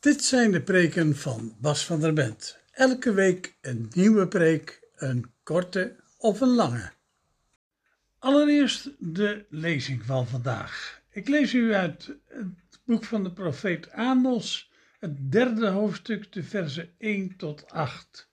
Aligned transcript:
Dit 0.00 0.24
zijn 0.24 0.50
de 0.50 0.62
preken 0.62 1.16
van 1.16 1.56
Bas 1.60 1.84
van 1.84 2.00
der 2.00 2.12
Bent. 2.12 2.58
Elke 2.70 3.12
week 3.12 3.56
een 3.60 3.90
nieuwe 3.90 4.28
preek, 4.28 4.82
een 4.96 5.32
korte 5.42 5.96
of 6.18 6.40
een 6.40 6.54
lange. 6.54 6.92
Allereerst 8.18 8.90
de 8.98 9.46
lezing 9.48 10.04
van 10.04 10.28
vandaag. 10.28 11.02
Ik 11.10 11.28
lees 11.28 11.54
u 11.54 11.74
uit 11.74 12.06
het 12.24 12.80
boek 12.84 13.04
van 13.04 13.22
de 13.22 13.32
profeet 13.32 13.90
Amos, 13.90 14.72
het 14.98 15.32
derde 15.32 15.68
hoofdstuk, 15.68 16.32
de 16.32 16.42
versen 16.42 16.94
1 16.98 17.36
tot 17.36 17.70
8. 17.70 18.28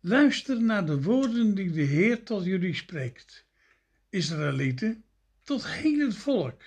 Luister 0.00 0.62
naar 0.62 0.86
de 0.86 1.02
woorden 1.02 1.54
die 1.54 1.70
de 1.70 1.82
Heer 1.82 2.22
tot 2.22 2.44
jullie 2.44 2.74
spreekt. 2.74 3.46
Israëlieten, 4.08 5.04
tot 5.42 5.66
heel 5.66 6.06
het 6.06 6.16
volk, 6.16 6.62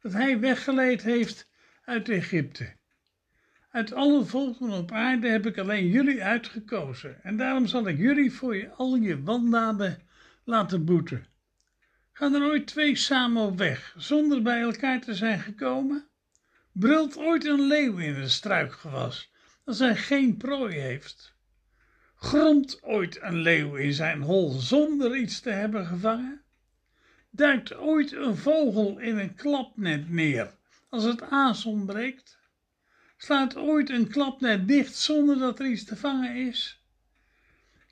dat 0.00 0.12
hij 0.12 0.40
weggeleid 0.40 1.02
heeft 1.02 1.50
uit 1.84 2.08
Egypte. 2.08 2.76
Uit 3.74 3.92
alle 3.92 4.24
volken 4.24 4.70
op 4.70 4.92
aarde 4.92 5.28
heb 5.28 5.46
ik 5.46 5.58
alleen 5.58 5.88
jullie 5.88 6.24
uitgekozen 6.24 7.24
en 7.24 7.36
daarom 7.36 7.66
zal 7.66 7.88
ik 7.88 7.98
jullie 7.98 8.32
voor 8.32 8.56
je, 8.56 8.70
al 8.70 8.94
je 8.94 9.22
wandaden 9.22 10.02
laten 10.44 10.84
boeten. 10.84 11.26
Gaan 12.12 12.34
er 12.34 12.42
ooit 12.42 12.66
twee 12.66 12.96
samen 12.96 13.42
op 13.42 13.58
weg 13.58 13.94
zonder 13.96 14.42
bij 14.42 14.60
elkaar 14.60 15.00
te 15.00 15.14
zijn 15.14 15.40
gekomen? 15.40 16.08
Brult 16.72 17.16
ooit 17.16 17.44
een 17.44 17.60
leeuw 17.60 17.96
in 17.96 18.14
een 18.14 18.30
struikgewas 18.30 19.30
als 19.64 19.78
hij 19.78 19.96
geen 19.96 20.36
prooi 20.36 20.78
heeft? 20.78 21.34
Gromt 22.16 22.82
ooit 22.82 23.22
een 23.22 23.38
leeuw 23.38 23.74
in 23.74 23.92
zijn 23.92 24.22
hol 24.22 24.50
zonder 24.50 25.16
iets 25.16 25.40
te 25.40 25.50
hebben 25.50 25.86
gevangen? 25.86 26.42
Duikt 27.30 27.76
ooit 27.76 28.12
een 28.12 28.36
vogel 28.36 28.98
in 28.98 29.18
een 29.18 29.34
klapnet 29.34 30.10
neer 30.10 30.54
als 30.88 31.04
het 31.04 31.22
aas 31.22 31.64
ontbreekt? 31.64 32.42
Slaat 33.16 33.56
ooit 33.56 33.90
een 33.90 34.08
klapnet 34.08 34.68
dicht 34.68 34.96
zonder 34.96 35.38
dat 35.38 35.58
er 35.58 35.66
iets 35.66 35.84
te 35.84 35.96
vangen 35.96 36.36
is? 36.36 36.82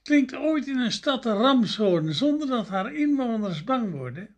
Klinkt 0.03 0.35
ooit 0.35 0.67
in 0.67 0.79
een 0.79 0.93
stad 0.93 1.25
een 1.25 1.37
ramshoorn 1.37 2.15
zonder 2.15 2.49
dat 2.49 2.69
haar 2.69 2.95
inwoners 2.95 3.65
bang 3.65 3.91
worden? 3.91 4.37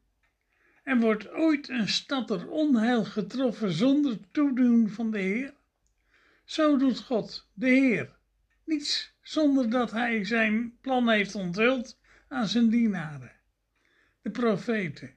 En 0.82 1.00
wordt 1.00 1.28
ooit 1.30 1.68
een 1.68 1.88
stad 1.88 2.30
er 2.30 2.48
onheil 2.48 3.04
getroffen 3.04 3.72
zonder 3.72 4.18
toedoen 4.30 4.90
van 4.90 5.10
de 5.10 5.18
Heer? 5.18 5.54
Zo 6.44 6.76
doet 6.76 6.98
God, 6.98 7.48
de 7.52 7.68
Heer, 7.68 8.16
niets 8.64 9.14
zonder 9.22 9.70
dat 9.70 9.90
Hij 9.90 10.24
zijn 10.24 10.78
plan 10.80 11.08
heeft 11.08 11.34
onthuld 11.34 11.98
aan 12.28 12.48
zijn 12.48 12.68
dienaren, 12.68 13.32
de 14.22 14.30
profeten. 14.30 15.14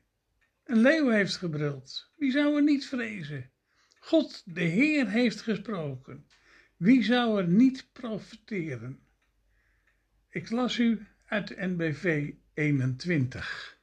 Een 0.63 0.81
leeuw 0.81 1.09
heeft 1.09 1.35
gebruld, 1.35 2.11
wie 2.15 2.31
zou 2.31 2.55
er 2.55 2.63
niet 2.63 2.85
vrezen? 2.85 3.51
God, 4.07 4.43
de 4.45 4.61
Heer, 4.61 5.09
heeft 5.09 5.41
gesproken. 5.41 6.25
Wie 6.77 7.03
zou 7.03 7.41
er 7.41 7.47
niet 7.47 7.89
profiteren? 7.93 8.99
Ik 10.29 10.49
las 10.49 10.77
u 10.77 11.07
uit 11.25 11.57
NBV 11.57 12.33
21. 12.53 13.76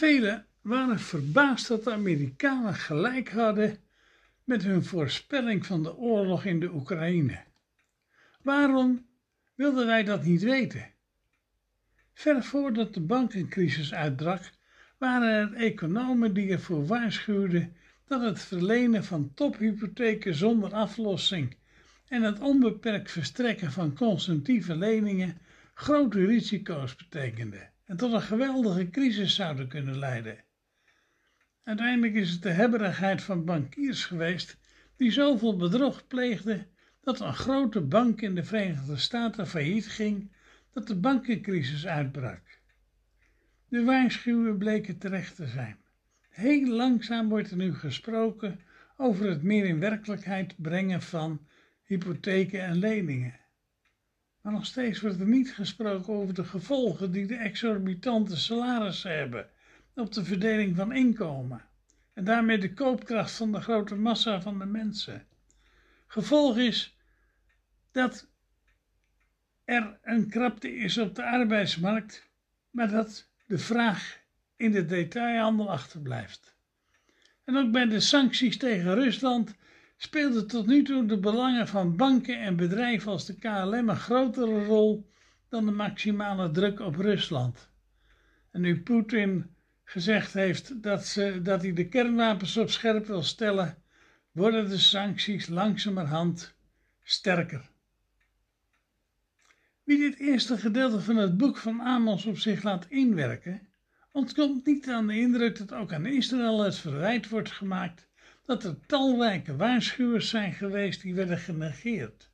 Velen 0.00 0.46
waren 0.60 1.00
verbaasd 1.00 1.68
dat 1.68 1.84
de 1.84 1.92
Amerikanen 1.92 2.74
gelijk 2.74 3.30
hadden 3.30 3.78
met 4.44 4.62
hun 4.62 4.84
voorspelling 4.84 5.66
van 5.66 5.82
de 5.82 5.96
oorlog 5.96 6.44
in 6.44 6.60
de 6.60 6.72
Oekraïne. 6.74 7.42
Waarom 8.42 9.06
wilden 9.54 9.86
wij 9.86 10.04
dat 10.04 10.24
niet 10.24 10.42
weten? 10.42 10.92
Ver 12.12 12.44
voordat 12.44 12.94
de 12.94 13.00
bankencrisis 13.00 13.94
uitbrak, 13.94 14.50
waren 14.98 15.28
er 15.28 15.54
economen 15.54 16.34
die 16.34 16.50
ervoor 16.50 16.86
waarschuwden 16.86 17.76
dat 18.06 18.22
het 18.22 18.40
verlenen 18.40 19.04
van 19.04 19.34
tophypotheken 19.34 20.34
zonder 20.34 20.72
aflossing 20.74 21.56
en 22.08 22.22
het 22.22 22.38
onbeperkt 22.38 23.10
verstrekken 23.10 23.72
van 23.72 23.94
consumptieve 23.94 24.76
leningen 24.76 25.38
grote 25.74 26.26
risico's 26.26 26.96
betekende 26.96 27.70
en 27.90 27.96
tot 27.96 28.12
een 28.12 28.22
geweldige 28.22 28.90
crisis 28.90 29.34
zouden 29.34 29.68
kunnen 29.68 29.98
leiden. 29.98 30.44
Uiteindelijk 31.62 32.14
is 32.14 32.30
het 32.30 32.42
de 32.42 32.50
hebberigheid 32.50 33.22
van 33.22 33.44
bankiers 33.44 34.04
geweest 34.04 34.58
die 34.96 35.10
zoveel 35.10 35.56
bedrog 35.56 36.06
pleegden 36.06 36.66
dat 37.00 37.20
een 37.20 37.34
grote 37.34 37.80
bank 37.80 38.20
in 38.20 38.34
de 38.34 38.44
Verenigde 38.44 38.96
Staten 38.96 39.46
failliet 39.46 39.88
ging, 39.88 40.32
dat 40.72 40.86
de 40.86 40.96
bankencrisis 40.96 41.86
uitbrak. 41.86 42.60
De 43.68 43.84
waarschuwingen 43.84 44.58
bleken 44.58 44.98
terecht 44.98 45.36
te 45.36 45.46
zijn. 45.46 45.78
Heel 46.28 46.68
langzaam 46.68 47.28
wordt 47.28 47.50
er 47.50 47.56
nu 47.56 47.74
gesproken 47.74 48.60
over 48.96 49.28
het 49.28 49.42
meer 49.42 49.64
in 49.64 49.80
werkelijkheid 49.80 50.54
brengen 50.56 51.02
van 51.02 51.46
hypotheken 51.84 52.62
en 52.62 52.76
leningen. 52.76 53.39
Maar 54.40 54.52
nog 54.52 54.66
steeds 54.66 55.00
wordt 55.00 55.20
er 55.20 55.26
niet 55.26 55.54
gesproken 55.54 56.12
over 56.12 56.34
de 56.34 56.44
gevolgen 56.44 57.12
die 57.12 57.26
de 57.26 57.36
exorbitante 57.36 58.36
salarissen 58.36 59.18
hebben 59.18 59.48
op 59.94 60.12
de 60.12 60.24
verdeling 60.24 60.76
van 60.76 60.92
inkomen 60.92 61.64
en 62.12 62.24
daarmee 62.24 62.58
de 62.58 62.74
koopkracht 62.74 63.32
van 63.32 63.52
de 63.52 63.60
grote 63.60 63.94
massa 63.94 64.40
van 64.40 64.58
de 64.58 64.64
mensen. 64.64 65.26
Gevolg 66.06 66.56
is 66.56 66.96
dat 67.92 68.28
er 69.64 69.98
een 70.02 70.28
krapte 70.28 70.76
is 70.76 70.98
op 70.98 71.14
de 71.14 71.24
arbeidsmarkt, 71.24 72.28
maar 72.70 72.90
dat 72.90 73.28
de 73.46 73.58
vraag 73.58 74.18
in 74.56 74.70
de 74.70 74.86
detailhandel 74.86 75.70
achterblijft. 75.70 76.54
En 77.44 77.56
ook 77.56 77.72
bij 77.72 77.86
de 77.86 78.00
sancties 78.00 78.56
tegen 78.56 78.94
Rusland 78.94 79.54
speelden 80.02 80.46
tot 80.46 80.66
nu 80.66 80.82
toe 80.82 81.06
de 81.06 81.18
belangen 81.18 81.68
van 81.68 81.96
banken 81.96 82.40
en 82.40 82.56
bedrijven 82.56 83.12
als 83.12 83.26
de 83.26 83.38
KLM 83.38 83.88
een 83.88 83.96
grotere 83.96 84.64
rol 84.64 85.10
dan 85.48 85.64
de 85.64 85.70
maximale 85.70 86.50
druk 86.50 86.80
op 86.80 86.96
Rusland. 86.96 87.70
En 88.50 88.60
nu 88.60 88.82
Poetin 88.82 89.54
gezegd 89.84 90.32
heeft 90.32 90.82
dat, 90.82 91.06
ze, 91.06 91.40
dat 91.42 91.62
hij 91.62 91.72
de 91.72 91.88
kernwapens 91.88 92.56
op 92.56 92.70
scherp 92.70 93.06
wil 93.06 93.22
stellen, 93.22 93.82
worden 94.32 94.68
de 94.68 94.78
sancties 94.78 95.48
langzamerhand 95.48 96.54
sterker. 97.02 97.70
Wie 99.84 99.98
dit 99.98 100.18
eerste 100.18 100.58
gedeelte 100.58 101.00
van 101.00 101.16
het 101.16 101.36
boek 101.36 101.56
van 101.56 101.80
Amos 101.80 102.26
op 102.26 102.38
zich 102.38 102.62
laat 102.62 102.86
inwerken, 102.88 103.68
ontkomt 104.12 104.66
niet 104.66 104.88
aan 104.88 105.06
de 105.06 105.18
indruk 105.18 105.58
dat 105.58 105.72
ook 105.72 105.92
aan 105.92 106.06
Israël 106.06 106.60
het 106.60 106.76
verwijt 106.76 107.28
wordt 107.28 107.50
gemaakt 107.50 108.09
dat 108.50 108.64
er 108.64 108.86
talrijke 108.86 109.56
waarschuwers 109.56 110.28
zijn 110.28 110.52
geweest 110.52 111.02
die 111.02 111.14
werden 111.14 111.38
genegeerd 111.38 112.30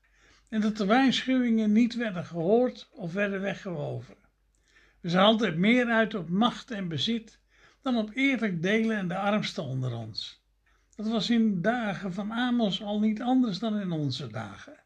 en 0.49 0.61
dat 0.61 0.77
de 0.77 0.87
waarschuwingen 0.87 1.73
niet 1.73 1.95
werden 1.95 2.25
gehoord 2.25 2.89
of 2.93 3.13
werden 3.13 3.41
weggewoven. 3.41 4.17
We 5.01 5.09
zijn 5.09 5.25
altijd 5.25 5.57
meer 5.57 5.87
uit 5.87 6.15
op 6.15 6.29
macht 6.29 6.71
en 6.71 6.89
bezit 6.89 7.39
dan 7.83 7.97
op 7.97 8.11
eerlijk 8.15 8.63
delen 8.63 8.97
en 8.97 9.09
de 9.09 9.17
armsten 9.17 9.65
onder 9.65 9.93
ons. 9.93 10.45
Dat 10.95 11.09
was 11.09 11.31
in 11.31 11.55
de 11.55 11.61
dagen 11.61 12.13
van 12.13 12.33
Amos 12.33 12.83
al 12.83 13.01
niet 13.01 13.23
anders 13.23 13.59
dan 13.59 13.81
in 13.81 13.91
onze 13.91 14.27
dagen. 14.27 14.85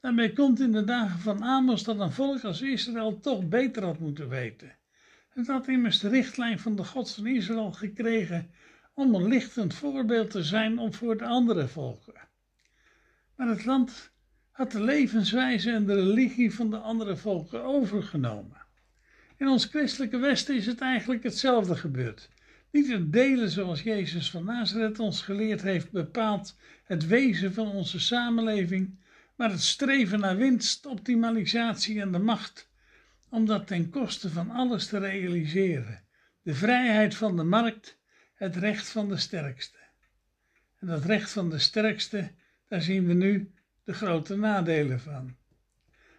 Daarmee 0.00 0.32
komt 0.32 0.60
in 0.60 0.72
de 0.72 0.84
dagen 0.84 1.18
van 1.18 1.42
Amos 1.42 1.82
dat 1.82 2.00
een 2.00 2.12
volk 2.12 2.44
als 2.44 2.62
Israël 2.62 3.20
toch 3.20 3.48
beter 3.48 3.84
had 3.84 3.98
moeten 3.98 4.28
weten. 4.28 4.76
Het 5.28 5.46
had 5.46 5.68
immers 5.68 5.98
de 5.98 6.08
richtlijn 6.08 6.58
van 6.58 6.76
de 6.76 6.84
God 6.84 7.10
van 7.10 7.26
Israël 7.26 7.72
gekregen 7.72 8.50
om 8.94 9.14
een 9.14 9.28
lichtend 9.28 9.74
voorbeeld 9.74 10.30
te 10.30 10.42
zijn 10.42 10.78
om 10.78 10.94
voor 10.94 11.16
de 11.16 11.24
andere 11.24 11.68
volken. 11.68 12.28
Maar 13.36 13.48
het 13.48 13.64
land 13.64 14.10
had 14.50 14.72
de 14.72 14.82
levenswijze 14.82 15.72
en 15.72 15.86
de 15.86 15.94
religie 15.94 16.54
van 16.54 16.70
de 16.70 16.76
andere 16.76 17.16
volken 17.16 17.64
overgenomen. 17.64 18.62
In 19.36 19.48
ons 19.48 19.64
christelijke 19.64 20.16
Westen 20.18 20.56
is 20.56 20.66
het 20.66 20.80
eigenlijk 20.80 21.22
hetzelfde 21.22 21.76
gebeurd. 21.76 22.28
Niet 22.70 22.88
het 22.88 23.12
delen 23.12 23.50
zoals 23.50 23.82
Jezus 23.82 24.30
van 24.30 24.44
Nazareth 24.44 24.98
ons 24.98 25.22
geleerd 25.22 25.62
heeft 25.62 25.90
bepaald 25.90 26.56
het 26.84 27.06
wezen 27.06 27.52
van 27.52 27.66
onze 27.66 28.00
samenleving, 28.00 28.98
maar 29.36 29.50
het 29.50 29.62
streven 29.62 30.20
naar 30.20 30.36
winst, 30.36 30.86
optimalisatie 30.86 32.00
en 32.00 32.12
de 32.12 32.18
macht, 32.18 32.68
om 33.28 33.46
dat 33.46 33.66
ten 33.66 33.90
koste 33.90 34.30
van 34.30 34.50
alles 34.50 34.86
te 34.86 34.98
realiseren. 34.98 36.02
De 36.42 36.54
vrijheid 36.54 37.14
van 37.14 37.36
de 37.36 37.44
markt, 37.44 37.98
het 38.44 38.56
recht 38.56 38.88
van 38.88 39.08
de 39.08 39.16
sterkste. 39.16 39.78
En 40.78 40.86
dat 40.86 41.04
recht 41.04 41.30
van 41.30 41.50
de 41.50 41.58
sterkste, 41.58 42.30
daar 42.68 42.82
zien 42.82 43.06
we 43.06 43.12
nu 43.12 43.52
de 43.84 43.92
grote 43.92 44.36
nadelen 44.36 45.00
van. 45.00 45.36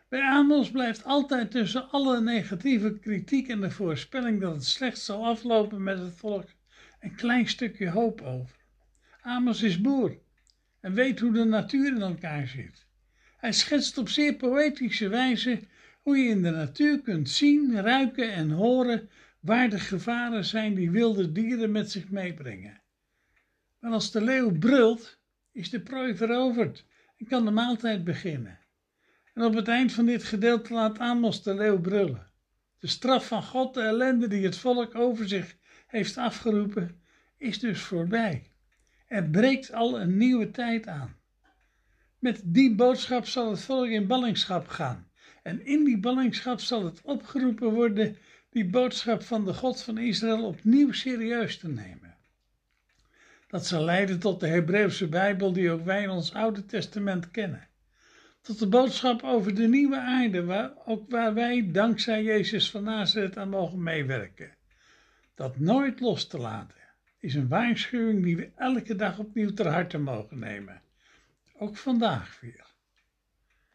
Bij 0.10 0.22
Amos 0.22 0.72
blijft 0.72 1.04
altijd 1.04 1.52
tussen 1.52 1.90
alle 1.90 2.22
negatieve 2.22 3.00
kritiek 3.00 3.48
en 3.48 3.62
de 3.62 3.72
voorspelling 3.72 4.42
dat 4.42 4.54
het 4.54 4.66
slecht 4.66 5.00
zal 5.00 5.26
aflopen 5.26 5.84
met 5.84 6.00
het 6.00 6.16
volk 6.16 6.50
een 7.00 7.16
klein 7.16 7.48
stukje 7.48 7.90
hoop 7.90 8.22
over. 8.22 8.58
Amos 9.22 9.62
is 9.62 9.82
boer 9.82 10.18
en 10.80 10.94
weet 10.94 11.20
hoe 11.20 11.34
de 11.34 11.44
natuur 11.44 11.96
in 11.96 12.02
elkaar 12.02 12.48
zit. 12.48 12.86
Hij 13.38 13.54
schetst 13.54 13.98
op 13.98 14.10
zeer 14.10 14.34
poëtische 14.34 15.08
wijze 15.08 15.60
hoe 16.02 16.18
je 16.18 16.30
in 16.30 16.44
de 16.44 16.52
natuur 16.52 17.02
kunt 17.02 17.30
zien, 17.30 17.82
ruiken 17.82 18.34
en 18.34 18.50
horen 18.50 19.10
waar 19.46 19.70
de 19.70 19.80
gevaren 19.80 20.46
zijn 20.46 20.74
die 20.74 20.92
wilde 20.92 21.32
dieren 21.32 21.72
met 21.72 21.92
zich 21.92 22.10
meebrengen. 22.10 22.82
Maar 23.80 23.92
als 23.92 24.12
de 24.12 24.22
leeuw 24.22 24.58
brult, 24.58 25.20
is 25.52 25.70
de 25.70 25.82
prooi 25.82 26.16
veroverd 26.16 26.86
en 27.18 27.28
kan 27.28 27.46
de 27.46 27.52
maaltijd 27.52 28.04
beginnen. 28.04 28.60
En 29.34 29.44
op 29.44 29.54
het 29.54 29.68
eind 29.68 29.92
van 29.92 30.06
dit 30.06 30.24
gedeelte 30.24 30.74
laat 30.74 31.00
Amos 31.00 31.44
de 31.44 31.54
leeuw 31.54 31.82
brullen. 31.82 32.32
De 32.80 32.88
straf 32.88 33.28
van 33.28 33.44
God, 33.44 33.74
de 33.74 33.82
ellende 33.82 34.28
die 34.28 34.46
het 34.46 34.58
volk 34.58 34.96
over 34.96 35.28
zich 35.28 35.58
heeft 35.88 36.18
afgeroepen, 36.18 37.02
is 37.38 37.60
dus 37.60 37.82
voorbij. 37.82 38.52
Er 39.08 39.30
breekt 39.30 39.74
al 39.74 40.00
een 40.00 40.18
nieuwe 40.18 40.52
tijd 40.52 40.88
aan. 40.88 41.16
Met 42.20 42.42
die 42.44 42.76
boodschap 42.76 43.26
zal 43.26 43.50
het 43.50 43.62
volk 43.62 43.88
in 43.88 44.08
ballingschap 44.08 44.68
gaan. 44.68 45.10
En 45.44 45.66
in 45.66 45.84
die 45.84 46.00
ballingschap 46.00 46.60
zal 46.60 46.86
het 46.86 47.02
opgeroepen 47.02 47.74
worden 47.74 48.18
die 48.56 48.66
boodschap 48.66 49.24
van 49.24 49.46
de 49.46 49.54
God 49.54 49.82
van 49.84 49.98
Israël 49.98 50.46
opnieuw 50.46 50.92
serieus 50.92 51.58
te 51.58 51.68
nemen. 51.68 52.16
Dat 53.48 53.66
zal 53.66 53.84
leiden 53.84 54.20
tot 54.20 54.40
de 54.40 54.48
Hebreeuwse 54.48 55.08
Bijbel 55.08 55.54
die 55.54 55.72
ook 55.72 55.86
wij 55.86 56.04
in 56.04 56.10
ons 56.10 56.34
Oude 56.34 56.66
Testament 56.66 57.32
kennen. 57.32 57.68
Tot 58.42 58.60
de 58.60 58.68
boodschap 58.68 59.24
over 59.24 59.56
de 59.56 59.68
nieuwe 59.68 60.00
aarde, 60.00 60.44
waar, 60.44 60.72
ook 60.86 61.10
waar 61.10 61.34
wij 61.34 61.72
dankzij 61.72 62.24
Jezus 62.24 62.70
van 62.72 62.84
Nazareth 62.84 63.38
aan 63.38 63.50
mogen 63.50 63.84
meewerken. 63.84 64.56
Dat 65.36 65.60
nooit 65.60 66.00
los 66.00 66.28
te 66.28 66.38
laten 66.38 66.80
is 67.20 67.36
een 67.36 67.48
waarschuwing 67.48 68.24
die 68.24 68.38
we 68.38 68.52
elke 68.56 68.96
dag 68.96 69.20
opnieuw 69.20 69.54
ter 69.54 69.68
harte 69.68 69.98
mogen 69.98 70.40
nemen. 70.40 70.82
Ook 71.58 71.78
vandaag 71.78 72.40
weer. 72.42 72.66